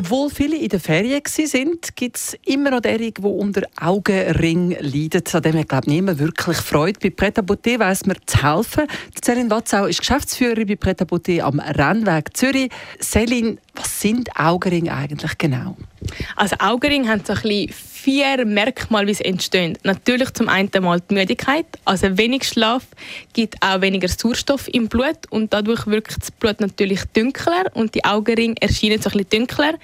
[0.00, 5.22] obwohl viele in der Ferien sind, gibt es immer noch derige, die unter Augenring leiden.
[5.30, 6.98] An dem hat, glaube ich, niemand wirklich Freude.
[7.02, 8.86] Bei Pret Beauté weiss man zu helfen.
[9.22, 12.70] Céline Watzau ist Geschäftsführerin bei Pret Beauté am Rennweg Zürich.
[12.98, 15.76] Céline, was sind Augenringe eigentlich genau?
[16.36, 19.76] Also Augenringe haben so ein bisschen vier Merkmale, wie sie entstehen.
[19.82, 22.86] Natürlich zum einen mal die Müdigkeit, also wenig Schlaf
[23.34, 28.04] gibt auch weniger Sauerstoff im Blut und dadurch wirkt das Blut natürlich dunkler und die
[28.04, 29.74] Augenringe erscheinen so ein bisschen dunkler.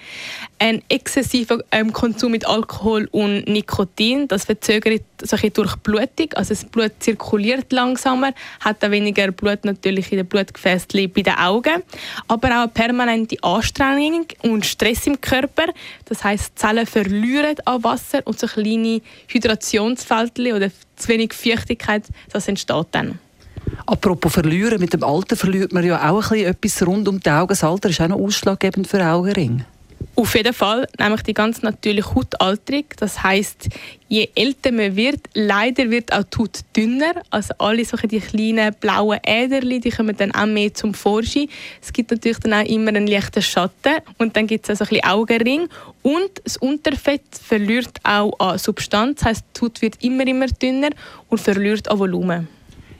[0.58, 6.54] Ein exzessiver ähm, Konsum mit Alkohol und Nikotin, das verzögert so ein durch Blutung, also
[6.54, 11.82] das Blut zirkuliert langsamer, hat auch weniger Blut natürlich in den Blutgefäßen bei den Augen,
[12.28, 15.66] aber auch permanente Anstrengung und Stress im Körper,
[16.06, 22.48] das heißt Zellen verlieren an Wasser und so kleine Hydrationsfeldchen oder zu wenig Feuchtigkeit, das
[22.48, 23.18] entsteht dann.
[23.86, 27.30] Apropos verlieren, mit dem Alter verliert man ja auch ein bisschen etwas rund um die
[27.30, 27.48] Augen.
[27.48, 29.66] Das Alter ist auch noch ausschlaggebend für Augenringe.
[30.18, 32.86] Auf jeden Fall, nämlich die ganz natürliche Hautalterung.
[32.96, 33.68] Das heißt,
[34.08, 37.12] je älter man wird, leider wird auch die Haut dünner.
[37.28, 41.48] Also alle solche die kleinen blauen Äderchen, die kommen dann auch mehr zum Vorschein.
[41.82, 44.94] Es gibt natürlich dann auch immer einen leichten Schatten und dann gibt es auch so
[44.96, 45.68] ein bisschen Augenring
[46.00, 49.20] und das Unterfett verliert auch an Substanz.
[49.20, 50.90] Das heißt, die Haut wird immer immer dünner
[51.28, 52.48] und verliert an Volumen.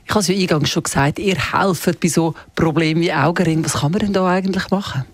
[0.05, 3.65] Ich habe es ja eingangs schon gesagt, ihr helft bei so Problemen wie Augenring.
[3.65, 5.07] Was kann man denn da eigentlich machen?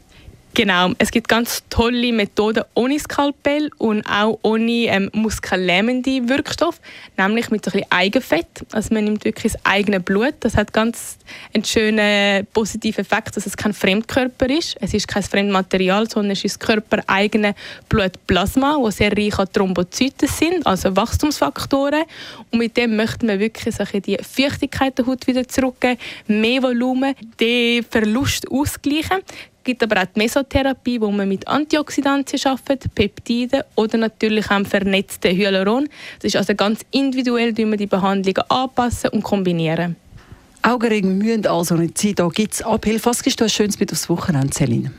[0.54, 6.78] Genau, es gibt ganz tolle Methoden ohne Skalpell und auch ohne ähm, muskellähmende Wirkstoff,
[7.16, 8.46] nämlich mit so ein bisschen Eigenfett.
[8.70, 10.34] Also man nimmt wirklich das eigene Blut.
[10.40, 11.16] Das hat ganz
[11.54, 14.76] einen schönen positiven Effekt, dass es kein Fremdkörper ist.
[14.82, 17.54] Es ist kein Fremdmaterial, sondern es ist das körpereigene
[17.88, 22.04] Blutplasma, wo sehr reich an Thrombozyten sind, also Wachstumsfaktoren.
[22.50, 27.14] Und mit dem möchte man wirklich so die Feuchtigkeit der Haut wieder zurückgeben, mehr Volumen,
[27.40, 29.22] den Verlust ausgleichen.
[29.62, 34.66] Es gibt aber auch die Mesotherapie, wo man mit Antioxidantien arbeitet, Peptide oder natürlich auch
[34.66, 35.88] vernetzte Hyaluron.
[36.16, 39.94] Das ist also ganz individuell, wie man die Behandlungen anpassen und kombinieren.
[40.62, 42.16] Augenringe müssen also nicht sein.
[42.16, 43.06] Da gibt es Abhilfe.
[43.06, 44.90] Was ist du ein schönes mit aufs Wochenende, Celine?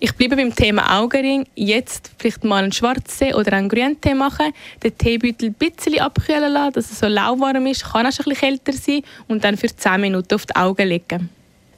[0.00, 1.46] Ich bleibe beim Thema Augenring.
[1.54, 4.52] Jetzt vielleicht mal einen Schwarztee oder einen Grüntee machen.
[4.82, 7.84] Den Teebeutel ein bisschen abkühlen lassen, dass er so lauwarm ist.
[7.84, 9.02] Kann auch schon ein bisschen kälter sein.
[9.28, 11.30] Und dann für 10 Minuten auf die Augen legen.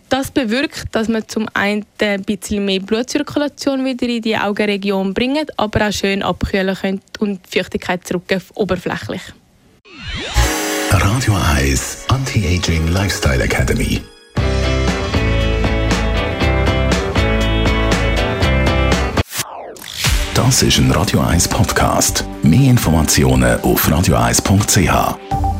[0.08, 5.58] Das bewirkt, dass man zum einen ein bisschen mehr Blutzirkulation wieder in die Augenregion bringt,
[5.58, 9.22] aber auch schön abkühlen könnt und die Feuchtigkeit zurück auf oberflächlich.
[10.90, 14.00] Radio 1 Anti-Aging Lifestyle Academy.
[20.34, 22.24] Das ist ein Radio 1 Podcast.
[22.42, 25.55] Mehr Informationen auf radio1.ch.